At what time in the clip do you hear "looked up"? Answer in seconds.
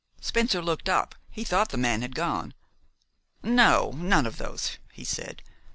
0.63-1.13